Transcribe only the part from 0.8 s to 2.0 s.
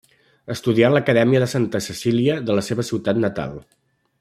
en l'Acadèmia de Santa